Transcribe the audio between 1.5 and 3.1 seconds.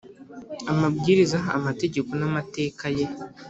amategeko n amateka ye